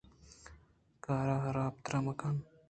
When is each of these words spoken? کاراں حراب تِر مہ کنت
کاراں 1.03 1.39
حراب 1.45 1.73
تِر 1.83 1.93
مہ 2.05 2.13
کنت 2.19 2.43